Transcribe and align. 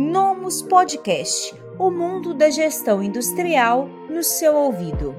Nomus 0.00 0.62
Podcast 0.62 1.52
o 1.76 1.90
mundo 1.90 2.32
da 2.32 2.48
gestão 2.50 3.02
industrial 3.02 3.88
no 4.08 4.22
seu 4.22 4.54
ouvido. 4.54 5.12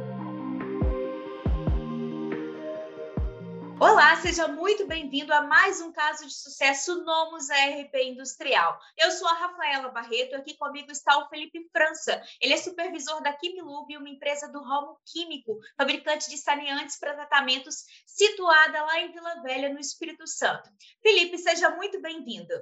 Olá, 3.77 4.15
seja 4.21 4.47
muito 4.47 4.87
bem-vindo 4.87 5.33
a 5.33 5.41
mais 5.41 5.81
um 5.81 5.91
caso 5.91 6.25
de 6.25 6.33
sucesso 6.33 7.03
Nomus 7.03 7.49
ARP 7.49 7.93
Industrial. 7.93 8.79
Eu 8.97 9.11
sou 9.11 9.27
a 9.27 9.33
Rafaela 9.33 9.89
Barreto, 9.89 10.37
aqui 10.37 10.55
comigo 10.55 10.89
está 10.89 11.17
o 11.17 11.27
Felipe 11.27 11.69
França. 11.73 12.23
Ele 12.39 12.53
é 12.53 12.57
supervisor 12.57 13.21
da 13.21 13.33
Quimilub, 13.33 13.97
uma 13.97 14.09
empresa 14.09 14.47
do 14.47 14.63
ramo 14.63 14.97
químico, 15.05 15.59
fabricante 15.75 16.29
de 16.29 16.37
saneantes 16.37 16.97
para 16.97 17.15
tratamentos, 17.15 17.83
situada 18.05 18.81
lá 18.85 19.01
em 19.01 19.11
Vila 19.11 19.41
Velha, 19.41 19.73
no 19.73 19.79
Espírito 19.79 20.25
Santo. 20.25 20.69
Felipe, 21.03 21.37
seja 21.37 21.69
muito 21.71 22.01
bem-vindo. 22.01 22.53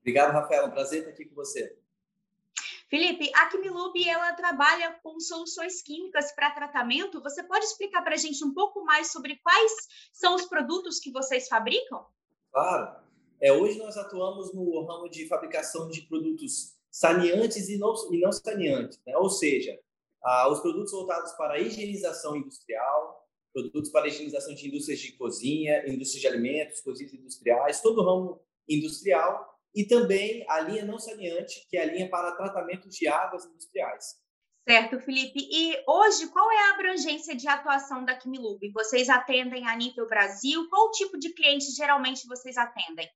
Obrigado, 0.00 0.32
Rafaela. 0.32 0.68
Um 0.68 0.72
prazer 0.72 1.00
estar 1.00 1.10
aqui 1.10 1.24
com 1.24 1.34
você. 1.34 1.76
Felipe, 2.88 3.30
a 3.34 3.46
Quimilub 3.46 3.92
ela 4.08 4.32
trabalha 4.32 4.98
com 5.02 5.20
soluções 5.20 5.82
químicas 5.82 6.32
para 6.32 6.50
tratamento. 6.50 7.22
Você 7.22 7.42
pode 7.42 7.66
explicar 7.66 8.02
para 8.02 8.14
a 8.14 8.18
gente 8.18 8.42
um 8.42 8.54
pouco 8.54 8.82
mais 8.82 9.12
sobre 9.12 9.36
quais 9.36 9.72
são 10.12 10.34
os 10.34 10.46
produtos 10.46 10.98
que 10.98 11.12
vocês 11.12 11.48
fabricam? 11.48 12.06
Claro. 12.50 12.96
É, 13.40 13.52
hoje 13.52 13.78
nós 13.78 13.96
atuamos 13.96 14.54
no 14.54 14.84
ramo 14.86 15.08
de 15.08 15.28
fabricação 15.28 15.88
de 15.88 16.00
produtos 16.02 16.76
saneantes 16.90 17.68
e 17.68 17.76
não, 17.76 17.94
e 18.10 18.20
não 18.20 18.32
saneantes, 18.32 18.98
né? 19.06 19.16
ou 19.16 19.28
seja, 19.28 19.78
ah, 20.22 20.50
os 20.50 20.60
produtos 20.60 20.90
voltados 20.90 21.32
para 21.32 21.54
a 21.54 21.60
higienização 21.60 22.34
industrial, 22.34 23.28
produtos 23.52 23.90
para 23.90 24.06
a 24.06 24.08
higienização 24.08 24.54
de 24.54 24.66
indústrias 24.66 24.98
de 24.98 25.12
cozinha, 25.12 25.86
indústrias 25.86 26.22
de 26.22 26.26
alimentos, 26.26 26.80
cozinhas 26.80 27.12
industriais, 27.12 27.80
todo 27.80 28.00
o 28.00 28.04
ramo 28.04 28.40
industrial 28.68 29.57
e 29.74 29.84
também 29.84 30.44
a 30.48 30.60
linha 30.60 30.84
não 30.84 30.98
saneante, 30.98 31.66
que 31.68 31.76
é 31.76 31.82
a 31.82 31.86
linha 31.86 32.08
para 32.08 32.36
tratamento 32.36 32.88
de 32.88 33.06
águas 33.06 33.44
industriais. 33.44 34.16
Certo, 34.68 35.00
Felipe. 35.00 35.48
E 35.50 35.82
hoje, 35.86 36.28
qual 36.28 36.50
é 36.50 36.58
a 36.58 36.74
abrangência 36.74 37.34
de 37.34 37.48
atuação 37.48 38.04
da 38.04 38.14
Quimilub? 38.14 38.60
Vocês 38.72 39.08
atendem 39.08 39.66
a 39.66 39.74
nível 39.74 40.06
Brasil? 40.06 40.68
Qual 40.68 40.90
tipo 40.90 41.18
de 41.18 41.32
cliente 41.32 41.70
geralmente 41.72 42.26
vocês 42.26 42.56
atendem? 42.58 43.08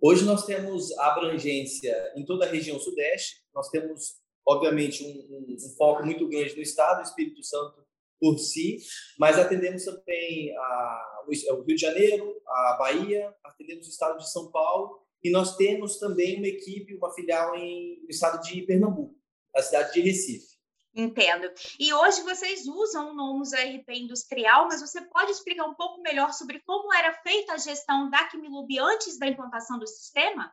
Hoje 0.00 0.24
nós 0.24 0.46
temos 0.46 0.96
abrangência 0.98 2.12
em 2.14 2.24
toda 2.24 2.46
a 2.46 2.48
região 2.48 2.78
sudeste. 2.78 3.42
Nós 3.52 3.68
temos, 3.68 4.20
obviamente, 4.46 5.02
um, 5.02 5.08
um, 5.08 5.56
um 5.56 5.76
foco 5.76 6.04
muito 6.04 6.28
grande 6.28 6.54
no 6.54 6.62
estado 6.62 6.98
do 6.98 7.08
Espírito 7.08 7.42
Santo 7.42 7.84
por 8.20 8.38
si, 8.38 8.78
mas 9.18 9.36
atendemos 9.36 9.84
também 9.84 10.56
a, 10.56 11.15
o 11.26 11.62
Rio 11.62 11.76
de 11.76 11.78
Janeiro, 11.78 12.40
a 12.46 12.76
Bahia, 12.78 13.34
atendemos 13.44 13.86
o 13.86 13.90
estado 13.90 14.18
de 14.18 14.30
São 14.30 14.50
Paulo 14.50 15.00
e 15.22 15.30
nós 15.30 15.56
temos 15.56 15.98
também 15.98 16.38
uma 16.38 16.46
equipe, 16.46 16.94
uma 16.94 17.12
filial 17.12 17.54
em, 17.56 18.00
no 18.02 18.10
estado 18.10 18.40
de 18.42 18.62
Pernambuco, 18.62 19.14
na 19.54 19.62
cidade 19.62 19.92
de 19.92 20.00
Recife. 20.00 20.56
Entendo. 20.94 21.52
E 21.78 21.92
hoje 21.92 22.22
vocês 22.22 22.66
usam 22.66 23.10
o 23.10 23.14
Nomus 23.14 23.52
RP 23.52 23.90
Industrial, 23.90 24.66
mas 24.66 24.80
você 24.80 25.02
pode 25.02 25.30
explicar 25.30 25.66
um 25.66 25.74
pouco 25.74 26.00
melhor 26.00 26.32
sobre 26.32 26.60
como 26.60 26.92
era 26.94 27.12
feita 27.22 27.52
a 27.52 27.58
gestão 27.58 28.08
da 28.08 28.24
Quimilub 28.28 28.78
antes 28.78 29.18
da 29.18 29.26
implantação 29.26 29.78
do 29.78 29.86
sistema? 29.86 30.50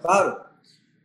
Claro. 0.00 0.44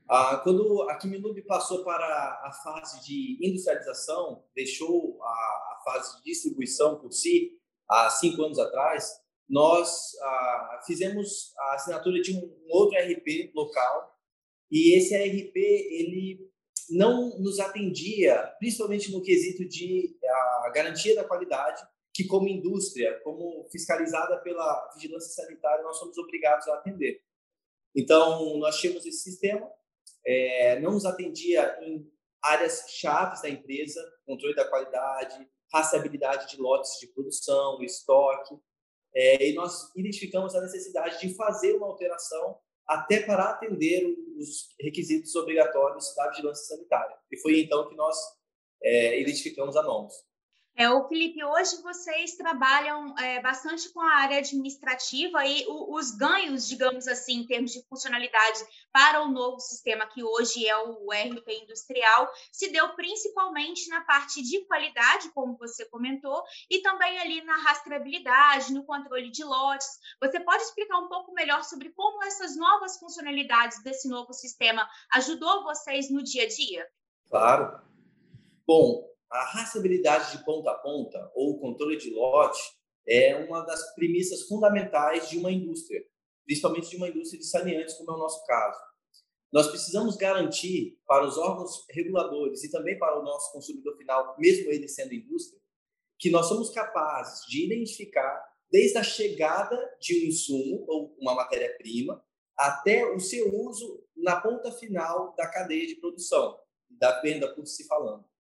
Ah, 0.10 0.42
quando 0.44 0.82
a 0.90 0.98
Quimilub 0.98 1.40
passou 1.44 1.84
para 1.84 2.06
a 2.44 2.52
fase 2.64 3.06
de 3.06 3.38
industrialização, 3.40 4.44
deixou 4.56 5.24
a, 5.24 5.82
fase 5.86 6.18
de 6.18 6.24
distribuição 6.24 7.00
por 7.00 7.12
si, 7.12 7.61
há 7.92 8.10
cinco 8.10 8.44
anos 8.44 8.58
atrás, 8.58 9.12
nós 9.50 10.12
ah, 10.22 10.82
fizemos 10.88 11.54
a 11.60 11.76
assinatura 11.76 12.22
de 12.22 12.34
um 12.34 12.58
outro 12.70 12.98
RP 12.98 13.52
local 13.54 14.18
e 14.72 14.96
esse 14.98 15.14
RP 15.16 15.58
ele 15.58 16.50
não 16.90 17.38
nos 17.40 17.60
atendia, 17.60 18.54
principalmente 18.60 19.12
no 19.12 19.22
quesito 19.22 19.68
de 19.68 20.18
a 20.64 20.72
garantia 20.74 21.16
da 21.16 21.24
qualidade, 21.24 21.82
que 22.14 22.26
como 22.26 22.48
indústria, 22.48 23.20
como 23.24 23.68
fiscalizada 23.72 24.38
pela 24.40 24.92
vigilância 24.96 25.44
sanitária, 25.44 25.84
nós 25.84 25.98
somos 25.98 26.18
obrigados 26.18 26.68
a 26.68 26.76
atender. 26.76 27.22
Então, 27.96 28.58
nós 28.58 28.78
tínhamos 28.80 29.06
esse 29.06 29.24
sistema, 29.24 29.70
é, 30.26 30.80
não 30.80 30.92
nos 30.92 31.06
atendia 31.06 31.78
em 31.82 32.10
áreas 32.42 32.86
chaves 32.90 33.42
da 33.42 33.50
empresa, 33.50 34.02
controle 34.26 34.56
da 34.56 34.68
qualidade, 34.68 35.48
rastreabilidade 35.74 36.50
de 36.50 36.62
lotes 36.62 37.00
de 37.00 37.08
produção, 37.08 37.82
estoque, 37.82 38.56
é, 39.14 39.50
e 39.50 39.54
nós 39.54 39.90
identificamos 39.96 40.56
a 40.56 40.62
necessidade 40.62 41.20
de 41.20 41.36
fazer 41.36 41.76
uma 41.76 41.88
alteração 41.88 42.58
até 42.88 43.22
para 43.22 43.52
atender 43.52 44.06
os 44.38 44.74
requisitos 44.80 45.36
obrigatórios 45.36 46.14
da 46.16 46.30
vigilância 46.30 46.76
sanitária. 46.76 47.16
E 47.32 47.38
foi 47.38 47.60
então 47.62 47.88
que 47.88 47.96
nós 47.96 48.18
é, 48.84 49.20
identificamos 49.20 49.76
a 49.78 49.84
NOMS. 49.84 50.14
É, 50.74 50.90
o 50.90 51.06
Felipe, 51.08 51.44
hoje 51.44 51.82
vocês 51.82 52.36
trabalham 52.38 53.14
é, 53.18 53.42
bastante 53.42 53.92
com 53.92 54.00
a 54.00 54.16
área 54.16 54.38
administrativa 54.38 55.46
e 55.46 55.66
o, 55.68 55.96
os 55.96 56.12
ganhos, 56.12 56.66
digamos 56.66 57.08
assim, 57.08 57.42
em 57.42 57.46
termos 57.46 57.72
de 57.72 57.84
funcionalidade 57.88 58.66
para 58.92 59.22
o 59.22 59.30
novo 59.30 59.60
sistema, 59.60 60.08
que 60.08 60.24
hoje 60.24 60.66
é 60.66 60.78
o 60.78 61.08
RP 61.12 61.64
industrial, 61.64 62.32
se 62.52 62.72
deu 62.72 62.96
principalmente 62.96 63.90
na 63.90 64.02
parte 64.02 64.42
de 64.42 64.66
qualidade, 64.66 65.30
como 65.34 65.58
você 65.58 65.86
comentou, 65.86 66.42
e 66.70 66.82
também 66.82 67.20
ali 67.20 67.44
na 67.44 67.58
rastreabilidade, 67.58 68.74
no 68.74 68.86
controle 68.86 69.30
de 69.30 69.44
lotes. 69.44 70.00
Você 70.22 70.40
pode 70.40 70.64
explicar 70.64 71.00
um 71.00 71.10
pouco 71.10 71.34
melhor 71.34 71.64
sobre 71.66 71.90
como 71.90 72.24
essas 72.24 72.56
novas 72.56 72.98
funcionalidades 72.98 73.84
desse 73.84 74.08
novo 74.08 74.32
sistema 74.34 74.90
ajudou 75.14 75.64
vocês 75.64 76.10
no 76.10 76.24
dia 76.24 76.44
a 76.44 76.48
dia? 76.48 76.88
Claro. 77.30 77.82
Bom, 78.66 79.11
a 79.32 79.46
rastreabilidade 79.46 80.38
de 80.38 80.44
ponta 80.44 80.72
a 80.72 80.76
ponta 80.76 81.32
ou 81.34 81.60
controle 81.60 81.98
de 81.98 82.10
lote 82.12 82.62
é 83.08 83.36
uma 83.46 83.62
das 83.62 83.96
premissas 83.96 84.44
fundamentais 84.44 85.30
de 85.30 85.38
uma 85.38 85.52
indústria, 85.52 86.04
principalmente 86.46 86.90
de 86.90 86.98
uma 86.98 87.08
indústria 87.08 87.40
de 87.40 87.46
saneantes, 87.46 87.96
como 87.96 88.12
é 88.12 88.14
o 88.14 88.20
nosso 88.20 88.46
caso. 88.46 88.80
Nós 89.52 89.68
precisamos 89.68 90.16
garantir 90.16 91.00
para 91.06 91.26
os 91.26 91.38
órgãos 91.38 91.86
reguladores 91.90 92.64
e 92.64 92.72
também 92.72 92.98
para 92.98 93.20
o 93.20 93.24
nosso 93.24 93.52
consumidor 93.52 93.98
final, 93.98 94.36
mesmo 94.38 94.70
ele 94.70 94.88
sendo 94.88 95.14
indústria, 95.14 95.60
que 96.20 96.30
nós 96.30 96.48
somos 96.48 96.70
capazes 96.70 97.46
de 97.48 97.66
identificar 97.66 98.46
desde 98.70 98.98
a 98.98 99.04
chegada 99.04 99.78
de 100.00 100.14
um 100.14 100.30
insumo 100.30 100.86
ou 100.88 101.16
uma 101.20 101.36
matéria-prima 101.36 102.24
até 102.58 103.06
o 103.14 103.20
seu 103.20 103.54
uso 103.54 104.06
na 104.16 104.40
ponta 104.40 104.72
final 104.72 105.34
da 105.36 105.50
cadeia 105.50 105.88
de 105.88 105.96
produção, 105.96 106.58
da 106.90 107.20
venda 107.22 107.54
por 107.54 107.66
si 107.66 107.86
falando. 107.88 108.31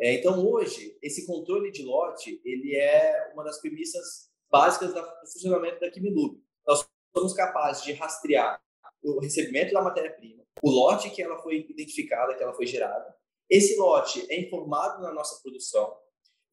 É, 0.00 0.14
então, 0.14 0.44
hoje, 0.46 0.96
esse 1.02 1.26
controle 1.26 1.70
de 1.70 1.82
lote 1.82 2.40
ele 2.44 2.74
é 2.76 3.30
uma 3.34 3.44
das 3.44 3.60
premissas 3.60 4.30
básicas 4.50 4.92
do 4.92 5.02
funcionamento 5.32 5.80
da 5.80 5.90
Quimilub. 5.90 6.42
Nós 6.66 6.86
somos 7.16 7.34
capazes 7.34 7.84
de 7.84 7.92
rastrear 7.92 8.60
o 9.02 9.20
recebimento 9.20 9.72
da 9.72 9.82
matéria-prima, 9.82 10.44
o 10.62 10.70
lote 10.70 11.10
que 11.10 11.22
ela 11.22 11.38
foi 11.38 11.66
identificada, 11.68 12.34
que 12.34 12.42
ela 12.42 12.54
foi 12.54 12.66
gerada. 12.66 13.14
Esse 13.50 13.76
lote 13.76 14.24
é 14.30 14.40
informado 14.40 15.02
na 15.02 15.12
nossa 15.12 15.40
produção. 15.42 15.96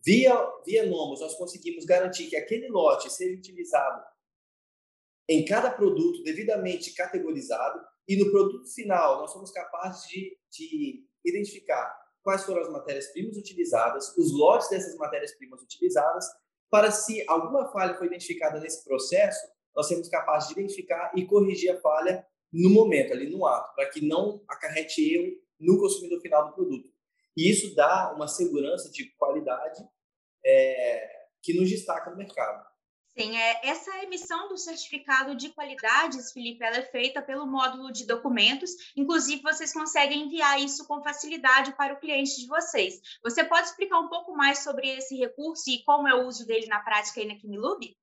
Via, 0.04 0.34
via 0.66 0.86
Nomos, 0.86 1.22
nós 1.22 1.36
conseguimos 1.36 1.86
garantir 1.86 2.28
que 2.28 2.36
aquele 2.36 2.68
lote 2.70 3.12
seja 3.12 3.38
utilizado 3.38 4.04
em 5.28 5.46
cada 5.46 5.70
produto 5.70 6.24
devidamente 6.24 6.94
categorizado 6.94 7.80
e 8.08 8.18
no 8.18 8.32
produto 8.32 8.68
final 8.74 9.20
nós 9.20 9.32
somos 9.32 9.52
capazes 9.52 10.10
de, 10.10 10.38
de 10.50 11.06
identificar 11.24 11.96
quais 12.24 12.44
foram 12.44 12.62
as 12.62 12.70
matérias-primas 12.70 13.38
utilizadas, 13.38 14.16
os 14.18 14.32
lotes 14.32 14.70
dessas 14.70 14.96
matérias-primas 14.98 15.62
utilizadas, 15.62 16.26
para 16.70 16.92
se 16.92 17.24
alguma 17.28 17.72
falha 17.72 17.98
foi 17.98 18.08
identificada 18.08 18.60
nesse 18.60 18.84
processo, 18.84 19.40
nós 19.76 19.88
sermos 19.88 20.10
capazes 20.10 20.50
de 20.50 20.60
identificar 20.60 21.12
e 21.16 21.26
corrigir 21.26 21.72
a 21.72 21.80
falha 21.80 22.26
no 22.52 22.70
momento, 22.70 23.14
ali 23.14 23.30
no 23.30 23.46
ato, 23.46 23.74
para 23.76 23.90
que 23.90 24.06
não 24.06 24.44
acarrete 24.48 25.02
erro 25.02 25.36
no 25.60 25.80
consumidor 25.80 26.20
final 26.22 26.48
do 26.48 26.54
produto. 26.54 26.90
E 27.36 27.50
isso 27.50 27.76
dá 27.76 28.12
uma 28.14 28.28
segurança 28.28 28.90
de 28.92 29.06
qualidade 29.16 29.82
é, 30.46 31.10
que 31.42 31.54
nos 31.54 31.70
destaca 31.70 32.10
no 32.10 32.18
mercado. 32.18 32.66
Sim, 33.18 33.36
é, 33.36 33.68
essa 33.68 34.04
emissão 34.04 34.48
do 34.48 34.58
certificado 34.58 35.36
de 35.36 35.50
qualidades, 35.50 36.32
Felipe, 36.32 36.64
ela 36.64 36.78
é 36.78 36.86
feita 36.86 37.22
pelo 37.22 37.46
módulo 37.46 37.92
de 37.92 38.06
documentos. 38.06 38.72
Inclusive, 38.96 39.42
vocês 39.42 39.74
conseguem 39.74 40.26
enviar 40.26 40.62
isso 40.62 40.88
com 40.88 41.04
facilidade 41.04 41.76
para 41.76 41.94
o 41.94 42.00
cliente 42.00 42.40
de 42.40 42.48
vocês. 42.48 43.02
Você 43.24 43.44
pode 43.44 43.68
explicar 43.68 44.00
um 44.00 44.10
pouco 44.10 44.34
mais 44.34 44.60
sobre 44.60 44.88
esse 44.90 45.18
recurso 45.18 45.70
e 45.70 45.84
como 45.84 46.08
é 46.08 46.16
o 46.16 46.28
uso 46.28 46.46
dele 46.46 46.68
na 46.68 46.80
prática 46.80 47.20
aí 47.20 47.28
na 47.28 47.36
Kimilub? 47.36 47.94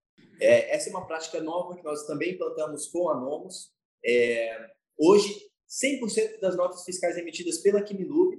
É, 0.40 0.74
essa 0.74 0.88
é 0.88 0.90
uma 0.90 1.06
prática 1.06 1.40
nova 1.40 1.76
que 1.76 1.84
nós 1.84 2.04
também 2.06 2.34
implantamos 2.34 2.88
com 2.88 3.08
a 3.08 3.14
Nomos. 3.14 3.72
É, 4.04 4.70
hoje, 4.98 5.34
100% 5.82 6.40
das 6.40 6.56
notas 6.56 6.84
fiscais 6.84 7.16
emitidas 7.16 7.58
pela 7.58 7.82
Kimilub, 7.82 8.36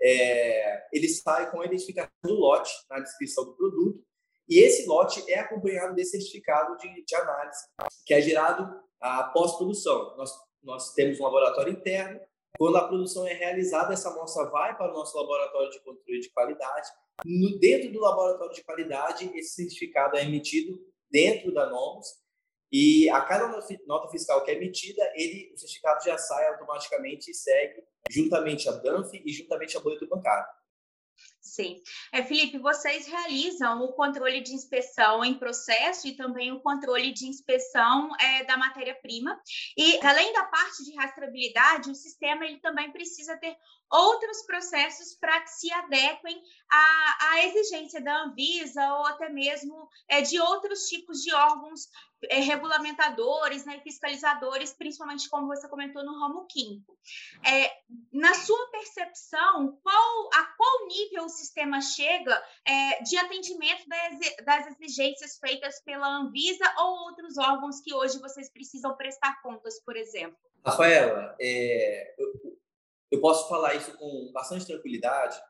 é, 0.00 0.86
ele 0.92 1.08
sai 1.08 1.50
com 1.50 1.60
a 1.60 1.66
identificação 1.66 2.10
do 2.22 2.34
lote 2.34 2.70
na 2.90 3.00
descrição 3.00 3.44
do 3.44 3.56
produto 3.56 4.06
e 4.48 4.60
esse 4.60 4.86
lote 4.86 5.22
é 5.30 5.38
acompanhado 5.40 5.94
desse 5.94 6.12
certificado 6.12 6.76
de, 6.78 7.04
de 7.04 7.14
análise, 7.14 7.66
que 8.06 8.14
é 8.14 8.20
gerado 8.20 8.68
após 9.00 9.56
produção. 9.56 10.16
Nós 10.16 10.32
nós 10.62 10.92
temos 10.92 11.18
um 11.20 11.24
laboratório 11.24 11.72
interno. 11.72 12.20
Quando 12.58 12.76
a 12.76 12.88
produção 12.88 13.26
é 13.26 13.32
realizada, 13.32 13.92
essa 13.92 14.10
amostra 14.10 14.50
vai 14.50 14.76
para 14.76 14.90
o 14.90 14.94
nosso 14.94 15.16
laboratório 15.16 15.70
de 15.70 15.80
controle 15.80 16.20
de 16.20 16.30
qualidade. 16.30 16.88
No, 17.24 17.58
dentro 17.58 17.92
do 17.92 18.00
laboratório 18.00 18.54
de 18.54 18.64
qualidade, 18.64 19.30
esse 19.34 19.54
certificado 19.54 20.16
é 20.16 20.24
emitido 20.24 20.78
dentro 21.10 21.52
da 21.52 21.70
NOMS 21.70 22.16
e 22.70 23.08
a 23.10 23.20
cada 23.22 23.48
nota 23.86 24.08
fiscal 24.08 24.44
que 24.44 24.50
é 24.50 24.54
emitida, 24.54 25.02
ele, 25.14 25.52
o 25.54 25.58
certificado 25.58 26.04
já 26.04 26.18
sai 26.18 26.48
automaticamente 26.48 27.30
e 27.30 27.34
segue 27.34 27.82
juntamente 28.10 28.68
a 28.68 28.72
DANF 28.72 29.10
e 29.24 29.32
juntamente 29.32 29.76
a 29.76 29.80
boleto 29.80 30.06
bancário. 30.06 30.46
Sim. 31.48 31.82
É, 32.12 32.22
Felipe, 32.22 32.58
vocês 32.58 33.06
realizam 33.06 33.82
o 33.82 33.92
controle 33.92 34.40
de 34.40 34.54
inspeção 34.54 35.24
em 35.24 35.38
processo 35.38 36.06
e 36.06 36.16
também 36.16 36.52
o 36.52 36.60
controle 36.60 37.12
de 37.12 37.26
inspeção 37.26 38.10
é, 38.20 38.44
da 38.44 38.56
matéria-prima. 38.56 39.40
E, 39.76 39.98
além 40.04 40.32
da 40.32 40.44
parte 40.44 40.84
de 40.84 40.94
rastreabilidade, 40.94 41.90
o 41.90 41.94
sistema 41.94 42.44
ele 42.44 42.60
também 42.60 42.92
precisa 42.92 43.36
ter 43.38 43.56
outros 43.90 44.42
processos 44.42 45.14
para 45.14 45.40
que 45.40 45.50
se 45.50 45.72
adequem 45.72 46.42
à, 46.70 47.16
à, 47.30 47.44
exigência 47.46 48.02
da 48.02 48.24
Anvisa 48.24 48.86
ou 48.94 49.06
até 49.06 49.28
mesmo 49.30 49.88
é, 50.06 50.20
de 50.20 50.38
outros 50.38 50.88
tipos 50.88 51.22
de 51.22 51.32
órgãos 51.34 51.88
é, 52.24 52.40
regulamentadores 52.40 53.64
né, 53.64 53.80
fiscalizadores, 53.80 54.72
principalmente 54.72 55.28
como 55.28 55.46
você 55.46 55.68
comentou 55.68 56.04
no 56.04 56.18
ramo 56.18 56.46
químico. 56.46 56.98
É, 57.46 57.70
na 58.12 58.34
sua 58.34 58.70
percepção, 58.70 59.78
qual, 59.82 60.30
a 60.34 60.44
qual 60.56 60.86
nível 60.88 61.28
sistema 61.38 61.80
chega 61.80 62.42
é, 62.66 63.02
de 63.02 63.16
atendimento 63.16 63.84
das, 64.44 64.66
exigências 64.66 65.38
feitas 65.38 65.80
pela 65.82 66.18
Anvisa 66.18 66.64
ou 66.78 67.08
outros 67.08 67.38
órgãos 67.38 67.80
que 67.80 67.94
hoje 67.94 68.18
vocês 68.18 68.50
precisam 68.50 68.96
prestar 68.96 69.40
contas, 69.42 69.82
por 69.84 69.96
exemplo? 69.96 70.36
Rafaela, 70.64 71.36
é, 71.40 72.14
eu, 72.18 72.58
eu 73.12 73.20
posso 73.20 73.48
falar 73.48 73.74
isso 73.74 73.96
com 73.96 74.30
bastante 74.32 74.66
tranquilidade, 74.66 75.40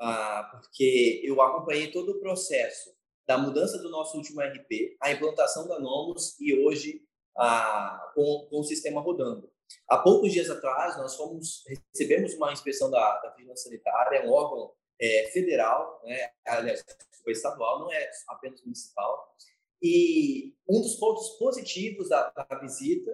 ah, 0.00 0.48
porque 0.52 1.20
eu 1.24 1.40
acompanhei 1.40 1.90
todo 1.90 2.12
o 2.12 2.20
processo 2.20 2.94
da 3.26 3.38
mudança 3.38 3.78
do 3.78 3.90
nosso 3.90 4.16
último 4.16 4.40
RP, 4.40 4.96
a 5.00 5.10
implantação 5.10 5.66
da 5.66 5.78
Nomos 5.78 6.38
e 6.40 6.56
hoje 6.58 7.02
ah, 7.36 8.12
com, 8.14 8.46
com 8.48 8.60
o 8.60 8.64
sistema 8.64 9.00
rodando. 9.00 9.50
Há 9.88 9.98
poucos 9.98 10.32
dias 10.32 10.50
atrás, 10.50 10.96
nós 10.96 11.16
fomos 11.16 11.64
recebemos 11.92 12.34
uma 12.34 12.52
inspeção 12.52 12.90
da, 12.90 13.20
da 13.20 13.30
Vigilância 13.30 13.64
Sanitária, 13.64 14.26
um 14.26 14.32
órgão 14.32 14.72
é, 15.00 15.30
federal, 15.32 16.00
né? 16.04 16.30
aliás, 16.46 16.84
foi 17.22 17.32
estadual, 17.32 17.80
não 17.80 17.92
é 17.92 18.10
apenas 18.28 18.62
municipal. 18.62 19.34
E 19.82 20.54
um 20.68 20.80
dos 20.80 20.96
pontos 20.96 21.30
positivos 21.38 22.08
da, 22.08 22.30
da 22.30 22.58
visita 22.58 23.10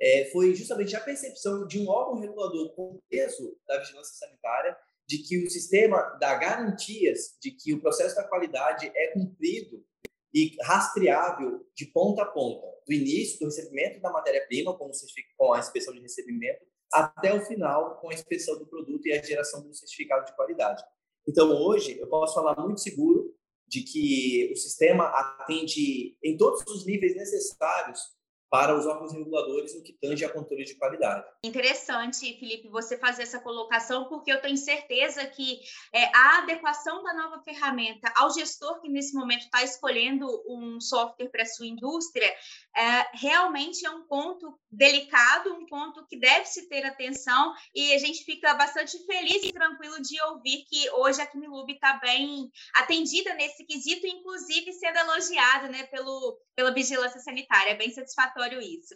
é, 0.00 0.26
foi 0.32 0.54
justamente 0.54 0.94
a 0.94 1.00
percepção 1.00 1.66
de 1.66 1.80
um 1.80 1.88
órgão 1.88 2.20
regulador 2.20 2.74
com 2.74 3.00
peso 3.08 3.56
da 3.66 3.78
vigilância 3.78 4.14
sanitária 4.14 4.76
de 5.06 5.18
que 5.18 5.44
o 5.44 5.50
sistema 5.50 6.00
dá 6.20 6.34
garantias 6.36 7.36
de 7.40 7.50
que 7.50 7.74
o 7.74 7.80
processo 7.80 8.16
da 8.16 8.24
qualidade 8.24 8.90
é 8.94 9.08
cumprido 9.08 9.84
e 10.32 10.56
rastreável 10.62 11.64
de 11.74 11.86
ponta 11.86 12.22
a 12.22 12.26
ponta, 12.26 12.66
do 12.86 12.92
início 12.92 13.38
do 13.38 13.44
recebimento 13.46 14.00
da 14.00 14.10
matéria-prima, 14.10 14.76
com, 14.76 14.90
com 15.36 15.52
a 15.52 15.58
inspeção 15.58 15.94
de 15.94 16.00
recebimento, 16.00 16.64
até 16.92 17.32
o 17.32 17.44
final, 17.44 17.98
com 18.00 18.10
a 18.10 18.14
inspeção 18.14 18.58
do 18.58 18.66
produto 18.66 19.06
e 19.06 19.12
a 19.12 19.22
geração 19.22 19.62
do 19.62 19.74
certificado 19.74 20.26
de 20.26 20.34
qualidade. 20.34 20.82
Então, 21.26 21.50
hoje, 21.50 21.98
eu 21.98 22.06
posso 22.06 22.34
falar 22.34 22.60
muito 22.60 22.80
seguro 22.80 23.34
de 23.66 23.82
que 23.82 24.50
o 24.52 24.56
sistema 24.56 25.04
atende 25.04 26.16
em 26.22 26.36
todos 26.36 26.62
os 26.66 26.84
níveis 26.84 27.16
necessários 27.16 28.14
para 28.50 28.76
os 28.76 28.86
órgãos 28.86 29.12
reguladores 29.12 29.74
no 29.74 29.82
que 29.82 29.92
tange 29.92 30.24
a 30.24 30.32
controle 30.32 30.64
de 30.64 30.76
qualidade. 30.76 31.26
Interessante, 31.44 32.38
Felipe, 32.38 32.68
você 32.68 32.96
fazer 32.96 33.22
essa 33.22 33.40
colocação, 33.40 34.08
porque 34.08 34.32
eu 34.32 34.40
tenho 34.40 34.56
certeza 34.56 35.26
que 35.26 35.58
é, 35.92 36.04
a 36.14 36.38
adequação 36.38 37.02
da 37.02 37.14
nova 37.14 37.42
ferramenta 37.42 38.12
ao 38.16 38.30
gestor 38.30 38.80
que 38.80 38.88
nesse 38.88 39.14
momento 39.14 39.42
está 39.42 39.62
escolhendo 39.62 40.26
um 40.48 40.80
software 40.80 41.30
para 41.30 41.44
sua 41.44 41.66
indústria 41.66 42.32
é, 42.76 43.06
realmente 43.14 43.84
é 43.86 43.90
um 43.90 44.02
ponto 44.06 44.58
delicado, 44.70 45.52
um 45.52 45.66
ponto 45.66 46.06
que 46.06 46.16
deve 46.16 46.46
se 46.46 46.68
ter 46.68 46.84
atenção 46.84 47.54
e 47.74 47.92
a 47.92 47.98
gente 47.98 48.24
fica 48.24 48.54
bastante 48.54 48.98
feliz 49.06 49.42
e 49.44 49.52
tranquilo 49.52 50.00
de 50.00 50.20
ouvir 50.22 50.64
que 50.68 50.90
hoje 50.90 51.20
a 51.20 51.26
Quimilub 51.26 51.72
está 51.72 51.94
bem 51.94 52.50
atendida 52.76 53.34
nesse 53.34 53.64
quesito, 53.64 54.06
inclusive 54.06 54.72
sendo 54.72 54.98
elogiada 54.98 55.68
né, 55.68 55.84
pelo, 55.84 56.38
pela 56.54 56.72
vigilância 56.72 57.20
sanitária. 57.20 57.70
É 57.70 57.76
bem 57.76 57.90
satisfatório 57.90 58.33
isso. 58.60 58.94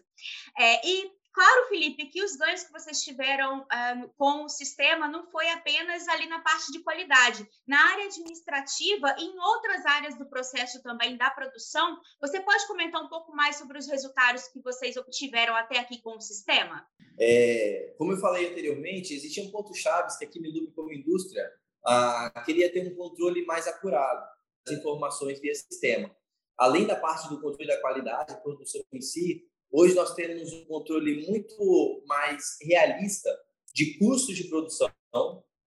É, 0.58 0.87
e 0.87 1.11
Claro, 1.38 1.69
Felipe, 1.69 2.06
que 2.06 2.20
os 2.20 2.35
ganhos 2.35 2.64
que 2.64 2.73
vocês 2.73 3.00
tiveram 3.00 3.61
uh, 3.61 4.11
com 4.17 4.44
o 4.44 4.49
sistema 4.49 5.06
não 5.06 5.31
foi 5.31 5.49
apenas 5.50 6.08
ali 6.08 6.26
na 6.26 6.40
parte 6.40 6.73
de 6.73 6.81
qualidade. 6.81 7.49
Na 7.64 7.79
área 7.93 8.06
administrativa 8.06 9.14
e 9.17 9.25
em 9.25 9.38
outras 9.38 9.87
áreas 9.87 10.19
do 10.19 10.29
processo 10.29 10.82
também 10.82 11.17
da 11.17 11.31
produção, 11.31 11.96
você 12.20 12.40
pode 12.40 12.67
comentar 12.67 13.00
um 13.00 13.08
pouco 13.08 13.31
mais 13.37 13.55
sobre 13.55 13.79
os 13.79 13.87
resultados 13.87 14.49
que 14.49 14.61
vocês 14.61 14.96
obtiveram 14.96 15.55
até 15.55 15.79
aqui 15.79 16.02
com 16.02 16.17
o 16.17 16.20
sistema? 16.20 16.85
É, 17.20 17.94
como 17.96 18.12
eu 18.12 18.17
falei 18.17 18.50
anteriormente, 18.50 19.14
existiam 19.14 19.49
pontos 19.52 19.79
chaves 19.79 20.17
que 20.17 20.25
aqui 20.25 20.40
no 20.40 20.73
como 20.73 20.93
indústria 20.93 21.49
uh, 21.87 22.44
queria 22.44 22.73
ter 22.73 22.85
um 22.90 22.96
controle 22.96 23.44
mais 23.44 23.69
acurado 23.69 24.26
das 24.67 24.76
informações 24.76 25.40
via 25.40 25.55
sistema. 25.55 26.11
Além 26.58 26.87
da 26.87 26.96
parte 26.96 27.28
do 27.28 27.40
controle 27.40 27.66
da 27.66 27.81
qualidade, 27.81 28.43
produção 28.43 28.82
em 28.93 29.00
si, 29.00 29.49
Hoje 29.70 29.94
nós 29.94 30.14
temos 30.14 30.50
um 30.52 30.64
controle 30.64 31.26
muito 31.26 32.02
mais 32.06 32.56
realista 32.62 33.31
de 33.75 33.99
custos 33.99 34.34
de 34.34 34.49
produção, 34.49 34.90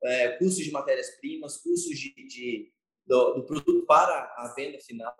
é, 0.03 0.29
custos 0.37 0.65
de 0.65 0.71
matérias-primas, 0.71 1.57
custos 1.57 1.97
de, 1.99 2.13
de 2.27 2.73
do, 3.05 3.33
do, 3.35 3.45
produto 3.45 3.85
para 3.85 4.33
a 4.37 4.53
venda 4.55 4.79
final 4.79 5.15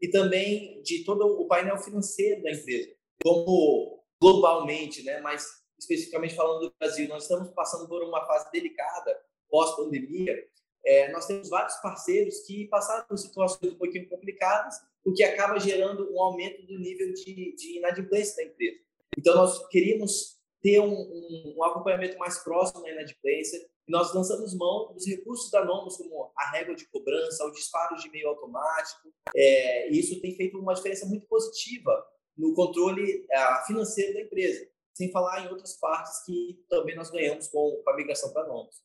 e 0.00 0.08
também 0.08 0.82
de 0.82 1.04
todo 1.04 1.24
o 1.26 1.46
painel 1.46 1.78
financeiro 1.78 2.42
da 2.42 2.50
empresa. 2.50 2.90
Como 3.22 4.04
globalmente, 4.20 5.04
né, 5.04 5.20
mas 5.20 5.46
especificamente 5.78 6.34
falando 6.34 6.68
do 6.68 6.74
Brasil, 6.78 7.08
nós 7.08 7.22
estamos 7.22 7.50
passando 7.52 7.88
por 7.88 8.02
uma 8.02 8.26
fase 8.26 8.50
delicada 8.50 9.16
pós-pandemia. 9.48 10.36
É, 10.84 11.10
nós 11.12 11.26
temos 11.26 11.48
vários 11.48 11.76
parceiros 11.76 12.40
que 12.40 12.66
passaram 12.68 13.06
por 13.06 13.16
situações 13.16 13.72
um 13.72 13.78
pouquinho 13.78 14.08
complicadas 14.08 14.74
o 15.04 15.12
que 15.12 15.22
acaba 15.22 15.58
gerando 15.58 16.10
um 16.12 16.20
aumento 16.20 16.66
do 16.66 16.78
nível 16.78 17.12
de, 17.12 17.54
de 17.54 17.78
inadimplência 17.78 18.36
da 18.36 18.50
empresa. 18.50 18.78
Então, 19.18 19.34
nós 19.34 19.66
queríamos 19.68 20.38
ter 20.62 20.80
um, 20.80 20.92
um, 20.92 21.54
um 21.58 21.64
acompanhamento 21.64 22.16
mais 22.18 22.38
próximo 22.38 22.82
da 22.82 22.90
inadimplência 22.90 23.58
e 23.86 23.92
nós 23.92 24.14
lançamos 24.14 24.54
mão 24.54 24.92
dos 24.94 25.06
recursos 25.06 25.50
da 25.50 25.62
Nomos, 25.62 25.98
como 25.98 26.32
a 26.36 26.50
régua 26.52 26.74
de 26.74 26.86
cobrança, 26.88 27.44
o 27.44 27.52
disparo 27.52 27.96
de 27.96 28.08
e-mail 28.08 28.28
automático. 28.28 29.12
É, 29.36 29.90
e 29.90 30.00
isso 30.00 30.20
tem 30.22 30.34
feito 30.34 30.58
uma 30.58 30.74
diferença 30.74 31.04
muito 31.04 31.26
positiva 31.26 31.92
no 32.36 32.54
controle 32.54 33.26
uh, 33.26 33.66
financeiro 33.66 34.14
da 34.14 34.22
empresa, 34.22 34.66
sem 34.94 35.12
falar 35.12 35.44
em 35.44 35.48
outras 35.48 35.78
partes 35.78 36.24
que 36.24 36.64
também 36.68 36.96
nós 36.96 37.10
ganhamos 37.10 37.46
com, 37.48 37.82
com 37.84 37.90
a 37.90 37.96
migração 37.96 38.32
para 38.32 38.48
Nomos. 38.48 38.82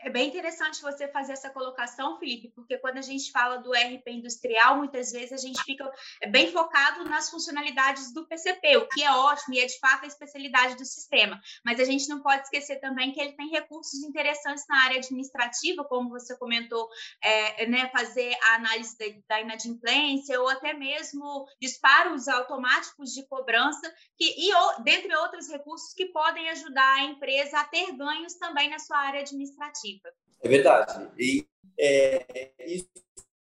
É 0.00 0.08
bem 0.08 0.28
interessante 0.28 0.80
você 0.80 1.08
fazer 1.08 1.32
essa 1.32 1.50
colocação, 1.50 2.18
Felipe, 2.20 2.52
porque 2.54 2.78
quando 2.78 2.98
a 2.98 3.02
gente 3.02 3.32
fala 3.32 3.56
do 3.56 3.72
RP 3.72 4.06
industrial, 4.06 4.76
muitas 4.76 5.10
vezes 5.10 5.32
a 5.32 5.36
gente 5.36 5.60
fica 5.64 5.90
bem 6.30 6.52
focado 6.52 7.04
nas 7.04 7.28
funcionalidades 7.28 8.12
do 8.12 8.24
PCP, 8.24 8.76
o 8.76 8.88
que 8.88 9.02
é 9.02 9.10
ótimo 9.10 9.54
e 9.54 9.58
é 9.58 9.66
de 9.66 9.76
fato 9.80 10.04
a 10.04 10.06
especialidade 10.06 10.76
do 10.76 10.84
sistema. 10.84 11.40
Mas 11.64 11.80
a 11.80 11.84
gente 11.84 12.08
não 12.08 12.22
pode 12.22 12.42
esquecer 12.42 12.76
também 12.76 13.10
que 13.10 13.20
ele 13.20 13.32
tem 13.32 13.48
recursos 13.50 14.00
interessantes 14.04 14.64
na 14.68 14.84
área 14.84 14.98
administrativa, 14.98 15.82
como 15.84 16.10
você 16.10 16.36
comentou, 16.38 16.88
é, 17.20 17.66
né, 17.66 17.90
fazer 17.90 18.32
a 18.50 18.54
análise 18.54 18.96
da 19.28 19.40
inadimplência 19.40 20.40
ou 20.40 20.48
até 20.48 20.74
mesmo 20.74 21.44
disparos 21.60 22.28
automáticos 22.28 23.12
de 23.12 23.26
cobrança, 23.26 23.92
que, 24.16 24.24
e 24.24 24.82
dentre 24.84 25.12
outros 25.16 25.48
recursos 25.48 25.92
que 25.92 26.06
podem 26.06 26.48
ajudar 26.50 26.98
a 26.98 27.04
empresa 27.04 27.58
a 27.58 27.64
ter 27.64 27.90
ganhos 27.96 28.34
também 28.34 28.70
na 28.70 28.78
sua 28.78 28.96
área 28.98 29.22
administrativa 29.22 29.87
alternativa. 29.96 30.12
É 30.42 30.48
verdade. 30.48 31.10
E 31.18 31.46
é, 31.78 32.64
isso, 32.66 32.88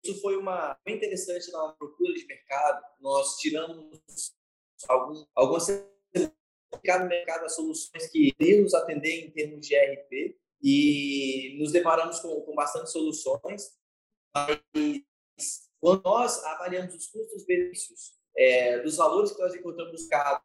isso 0.03 0.21
foi 0.21 0.37
uma 0.37 0.77
bem 0.85 0.95
interessante 0.95 1.51
na 1.51 1.69
procura 1.73 2.13
de 2.13 2.25
mercado. 2.25 2.83
Nós 2.99 3.37
tiramos 3.37 4.35
algum, 4.87 5.25
algumas 5.35 5.67
no 6.83 7.07
mercado 7.07 7.45
as 7.45 7.55
soluções 7.55 8.07
que 8.07 8.33
iriam 8.39 8.63
nos 8.63 8.73
atender 8.73 9.25
em 9.25 9.31
termos 9.31 9.65
de 9.65 9.75
RP 9.75 10.37
e 10.61 11.57
nos 11.59 11.71
deparamos 11.71 12.19
com, 12.19 12.41
com 12.41 12.53
bastante 12.53 12.91
soluções. 12.91 13.71
Mas 14.33 14.59
quando 15.79 16.03
nós 16.03 16.43
avaliamos 16.43 16.93
os 16.93 17.07
custos-benefícios 17.07 18.15
é, 18.37 18.79
dos 18.79 18.97
valores 18.97 19.31
que 19.31 19.39
nós 19.39 19.55
encontramos 19.55 19.93
no 19.93 19.99
mercado, 19.99 20.43